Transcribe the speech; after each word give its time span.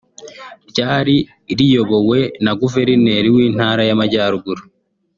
ryari 0.69 1.17
riyobowe 1.57 2.19
na 2.43 2.51
Guverineri 2.61 3.27
w’Intara 3.35 3.81
y’Amajyaruguru 3.89 4.63